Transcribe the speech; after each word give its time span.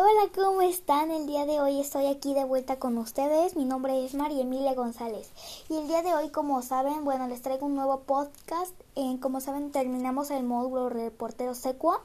Hola, 0.00 0.30
¿cómo 0.32 0.62
están? 0.62 1.10
El 1.10 1.26
día 1.26 1.44
de 1.44 1.60
hoy 1.60 1.80
estoy 1.80 2.06
aquí 2.06 2.32
de 2.32 2.44
vuelta 2.44 2.78
con 2.78 2.96
ustedes. 2.98 3.56
Mi 3.56 3.64
nombre 3.64 4.04
es 4.04 4.14
María 4.14 4.42
Emilia 4.42 4.74
González. 4.74 5.28
Y 5.68 5.74
el 5.74 5.88
día 5.88 6.02
de 6.02 6.14
hoy, 6.14 6.28
como 6.28 6.62
saben, 6.62 7.04
bueno, 7.04 7.26
les 7.26 7.42
traigo 7.42 7.66
un 7.66 7.74
nuevo 7.74 8.02
podcast. 8.02 8.72
Eh, 8.94 9.18
como 9.20 9.40
saben, 9.40 9.72
terminamos 9.72 10.30
el 10.30 10.44
módulo 10.44 10.88
reportero 10.88 11.52
secuo. 11.56 11.98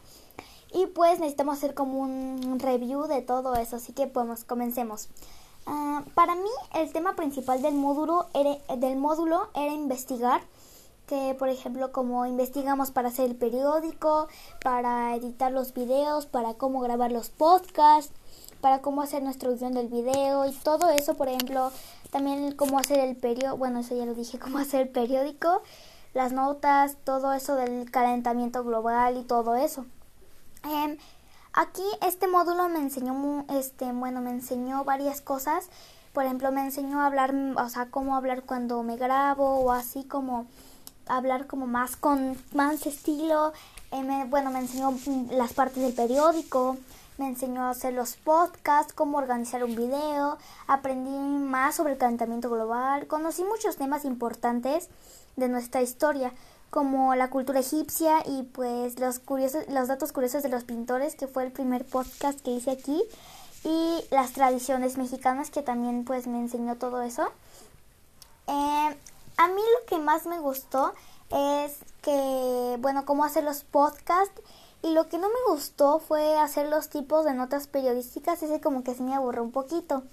Y 0.74 0.88
pues 0.88 1.20
necesitamos 1.20 1.60
hacer 1.60 1.76
como 1.76 2.00
un 2.00 2.58
review 2.58 3.04
de 3.04 3.22
todo 3.22 3.54
eso. 3.54 3.76
Así 3.76 3.94
que 3.94 4.08
pues 4.08 4.44
comencemos. 4.44 5.10
Ah, 5.68 6.04
para 6.16 6.34
mí, 6.34 6.50
el 6.74 6.92
tema 6.92 7.16
principal 7.16 7.62
del 7.62 7.76
módulo 7.76 8.26
era, 8.34 8.58
del 8.76 8.96
módulo 8.96 9.50
era 9.54 9.72
investigar 9.72 10.42
que 11.08 11.36
por 11.38 11.50
ejemplo 11.50 11.92
como 11.92 12.26
investigamos 12.26 12.92
para 12.92 13.10
hacer 13.10 13.26
el 13.30 13.36
periódico, 13.36 14.28
para 14.64 15.16
editar 15.16 15.52
los 15.52 15.74
videos, 15.74 16.26
para 16.26 16.54
cómo 16.54 16.82
grabar 16.82 17.12
los 17.12 17.30
podcasts, 17.30 18.14
para 18.62 18.82
cómo 18.82 19.02
hacer 19.02 19.22
nuestro 19.22 19.54
guion 19.56 19.74
del 19.74 19.90
video 19.90 20.46
y 20.46 20.54
todo 20.54 20.90
eso, 20.90 21.16
por 21.16 21.28
ejemplo, 21.28 21.72
también 22.12 22.56
cómo 22.56 22.80
hacer 22.80 23.00
el 23.00 23.18
periódico, 23.18 23.58
bueno, 23.58 23.80
eso 23.80 23.96
ya 23.96 24.06
lo 24.06 24.14
dije, 24.14 24.40
cómo 24.44 24.58
hacer 24.58 24.82
el 24.84 24.90
periódico, 24.90 25.62
las 26.14 26.32
notas, 26.32 26.96
todo 27.04 27.34
eso 27.34 27.56
del 27.56 27.92
calentamiento 27.92 28.64
global 28.64 29.18
y 29.18 29.24
todo 29.24 29.56
eso. 29.56 29.86
Em, 30.64 30.98
aquí 31.52 31.84
este 32.02 32.28
módulo 32.28 32.70
me 32.70 32.80
enseñó, 32.80 33.46
este, 33.50 33.92
bueno, 33.92 34.22
me 34.22 34.32
enseñó 34.32 34.86
varias 34.86 35.20
cosas. 35.22 35.70
Por 36.14 36.24
ejemplo, 36.24 36.52
me 36.52 36.62
enseñó 36.62 37.02
a 37.02 37.08
hablar, 37.08 37.34
o 37.58 37.70
sea, 37.70 37.88
cómo 37.90 38.16
hablar 38.16 38.44
cuando 38.44 38.82
me 38.84 38.96
grabo 38.96 39.58
o 39.60 39.72
así 39.72 40.04
como 40.04 40.46
hablar 41.08 41.48
como 41.48 41.68
más 41.68 41.96
con 41.96 42.38
más 42.54 42.86
estilo. 42.86 43.54
Eh, 43.92 44.26
bueno, 44.30 44.52
me 44.52 44.60
enseñó 44.60 44.94
las 45.32 45.54
partes 45.54 45.84
del 45.84 45.94
periódico, 45.94 46.78
me 47.18 47.28
enseñó 47.28 47.64
a 47.64 47.70
hacer 47.72 47.94
los 47.94 48.16
podcasts, 48.16 48.94
cómo 48.94 49.18
organizar 49.18 49.64
un 49.64 49.76
video, 49.76 50.38
aprendí 50.68 51.12
más 51.12 51.76
sobre 51.76 51.94
el 51.94 52.00
calentamiento 52.00 52.50
global, 52.50 53.08
conocí 53.08 53.44
muchos 53.44 53.78
temas 53.78 54.04
importantes 54.06 54.90
de 55.36 55.48
nuestra 55.48 55.82
historia, 55.82 56.34
como 56.70 57.14
la 57.14 57.30
cultura 57.30 57.60
egipcia 57.60 58.24
y 58.26 58.44
pues 58.44 59.00
los 59.00 59.20
curiosos, 59.20 59.64
los 59.70 59.88
datos 59.88 60.12
curiosos 60.12 60.42
de 60.42 60.50
los 60.50 60.64
pintores, 60.64 61.16
que 61.16 61.28
fue 61.28 61.44
el 61.44 61.52
primer 61.52 61.86
podcast 61.86 62.42
que 62.42 62.52
hice 62.52 62.72
aquí, 62.72 63.04
y 63.64 64.04
las 64.10 64.34
tradiciones 64.34 64.98
mexicanas, 64.98 65.52
que 65.52 65.62
también 65.62 66.04
pues 66.04 66.26
me 66.26 66.40
enseñó 66.40 66.76
todo 66.76 67.04
eso. 67.04 67.30
Eh, 68.48 68.98
a 69.38 69.48
mí 69.48 69.62
lo 69.80 69.86
que 69.86 70.00
más 70.00 70.26
me 70.26 70.40
gustó 70.40 70.94
es 71.30 71.80
que, 72.02 72.78
bueno, 72.80 73.06
cómo 73.06 73.24
hacer 73.24 73.44
los 73.44 73.64
podcasts. 73.64 74.42
Y 74.82 74.92
lo 74.92 75.08
que 75.08 75.18
no 75.18 75.30
me 75.30 75.52
gustó 75.54 76.00
fue 76.00 76.38
hacer 76.38 76.68
los 76.68 76.90
tipos 76.90 77.24
de 77.24 77.34
notas 77.34 77.68
periodísticas. 77.68 78.44
Ese 78.44 78.60
como 78.60 78.84
que 78.84 78.94
se 78.94 79.04
me 79.04 79.16
aburrió 79.16 79.42
un 79.42 79.52
poquito. 79.52 80.04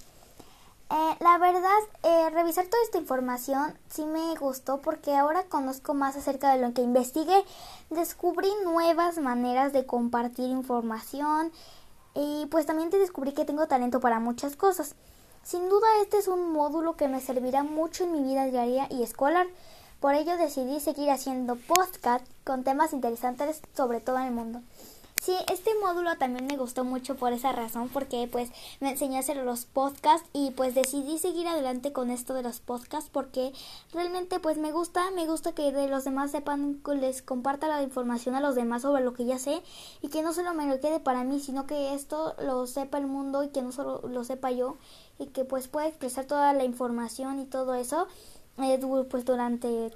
Eh, 0.90 1.16
la 1.20 1.38
verdad, 1.38 1.78
eh, 2.02 2.30
revisar 2.30 2.66
toda 2.66 2.82
esta 2.82 2.98
información 2.98 3.78
sí 3.88 4.04
me 4.06 4.34
gustó 4.34 4.80
porque 4.80 5.14
ahora 5.14 5.44
conozco 5.44 5.94
más 5.94 6.16
acerca 6.16 6.52
de 6.52 6.60
lo 6.60 6.72
que 6.72 6.82
investigué. 6.82 7.44
Descubrí 7.90 8.48
nuevas 8.64 9.18
maneras 9.18 9.72
de 9.72 9.86
compartir 9.86 10.50
información 10.50 11.52
y 12.14 12.46
pues 12.46 12.66
también 12.66 12.90
te 12.90 12.98
descubrí 12.98 13.32
que 13.32 13.44
tengo 13.44 13.68
talento 13.68 14.00
para 14.00 14.18
muchas 14.18 14.56
cosas. 14.56 14.96
Sin 15.42 15.68
duda 15.68 15.86
este 16.02 16.18
es 16.18 16.28
un 16.28 16.52
módulo 16.52 16.96
que 16.96 17.08
me 17.08 17.20
servirá 17.20 17.62
mucho 17.62 18.04
en 18.04 18.12
mi 18.12 18.22
vida 18.22 18.44
diaria 18.46 18.86
y 18.90 19.02
escolar. 19.02 19.46
Por 19.98 20.14
ello 20.14 20.36
decidí 20.36 20.80
seguir 20.80 21.10
haciendo 21.10 21.56
podcast 21.56 22.24
con 22.44 22.64
temas 22.64 22.92
interesantes 22.92 23.60
sobre 23.74 24.00
todo 24.00 24.18
el 24.18 24.30
mundo. 24.30 24.62
Sí, 25.20 25.34
este 25.52 25.72
módulo 25.82 26.16
también 26.16 26.46
me 26.46 26.56
gustó 26.56 26.82
mucho 26.82 27.14
por 27.14 27.34
esa 27.34 27.52
razón, 27.52 27.90
porque 27.90 28.26
pues 28.26 28.50
me 28.80 28.92
enseñó 28.92 29.16
a 29.16 29.18
hacer 29.18 29.36
los 29.36 29.66
podcasts 29.66 30.26
y 30.32 30.50
pues 30.52 30.74
decidí 30.74 31.18
seguir 31.18 31.46
adelante 31.46 31.92
con 31.92 32.10
esto 32.10 32.32
de 32.32 32.42
los 32.42 32.60
podcasts 32.60 33.10
porque 33.12 33.52
realmente 33.92 34.40
pues 34.40 34.56
me 34.56 34.72
gusta, 34.72 35.10
me 35.10 35.26
gusta 35.26 35.52
que 35.52 35.72
de 35.72 35.88
los 35.88 36.04
demás 36.04 36.30
sepan, 36.30 36.80
les 36.98 37.20
comparta 37.20 37.68
la 37.68 37.82
información 37.82 38.34
a 38.34 38.40
los 38.40 38.54
demás 38.54 38.80
sobre 38.80 39.04
lo 39.04 39.12
que 39.12 39.26
ya 39.26 39.38
sé 39.38 39.62
y 40.00 40.08
que 40.08 40.22
no 40.22 40.32
solo 40.32 40.54
me 40.54 40.64
lo 40.64 40.80
quede 40.80 41.00
para 41.00 41.22
mí, 41.22 41.38
sino 41.38 41.66
que 41.66 41.92
esto 41.92 42.34
lo 42.42 42.66
sepa 42.66 42.96
el 42.96 43.06
mundo 43.06 43.44
y 43.44 43.48
que 43.48 43.60
no 43.60 43.72
solo 43.72 44.00
lo 44.08 44.24
sepa 44.24 44.52
yo 44.52 44.78
y 45.18 45.26
que 45.26 45.44
pues 45.44 45.68
pueda 45.68 45.86
expresar 45.86 46.24
toda 46.24 46.54
la 46.54 46.64
información 46.64 47.40
y 47.40 47.44
todo 47.44 47.74
eso 47.74 48.08
eh, 48.56 48.80
pues 49.10 49.26
durante 49.26 49.92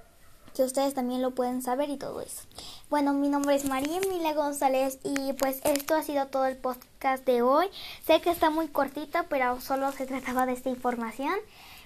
que 0.55 0.63
ustedes 0.63 0.95
también 0.95 1.21
lo 1.21 1.33
pueden 1.33 1.63
saber 1.63 1.91
y 1.91 1.97
todo 1.97 2.21
eso. 2.21 2.43
Bueno, 2.95 3.13
mi 3.13 3.29
nombre 3.29 3.57
es 3.57 3.65
María 3.65 3.97
Emilia 3.97 4.35
González 4.35 5.01
y 5.03 5.33
pues 5.33 5.59
esto 5.65 5.97
ha 5.97 6.05
sido 6.05 6.29
todo 6.29 6.47
el 6.47 6.57
podcast 6.57 7.27
de 7.27 7.43
hoy. 7.43 7.67
Sé 8.07 8.21
que 8.21 8.31
está 8.31 8.51
muy 8.51 8.69
cortito, 8.69 9.19
pero 9.29 9.61
solo 9.61 9.91
se 9.91 10.07
trataba 10.07 10.47
de 10.47 10.53
esta 10.53 10.71
información. 10.71 11.35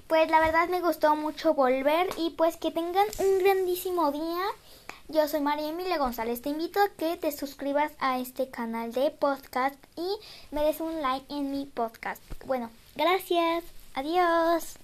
Pues 0.06 0.30
la 0.30 0.38
verdad 0.38 0.68
me 0.68 0.82
gustó 0.82 1.16
mucho 1.16 1.54
volver 1.54 2.10
y 2.18 2.28
pues 2.36 2.58
que 2.58 2.70
tengan 2.70 3.06
un 3.20 3.38
grandísimo 3.38 4.12
día. 4.12 4.44
Yo 5.08 5.26
soy 5.28 5.40
María 5.40 5.70
Emilia 5.70 5.96
González. 5.96 6.42
Te 6.42 6.50
invito 6.50 6.78
a 6.78 6.90
que 6.90 7.16
te 7.16 7.32
suscribas 7.32 7.90
a 8.00 8.18
este 8.18 8.50
canal 8.50 8.92
de 8.92 9.10
podcast 9.10 9.76
y 9.96 10.10
me 10.50 10.62
des 10.62 10.78
un 10.80 11.00
like 11.00 11.24
en 11.34 11.50
mi 11.50 11.64
podcast. 11.64 12.22
Bueno, 12.44 12.68
gracias. 12.96 13.64
Adiós. 13.94 14.78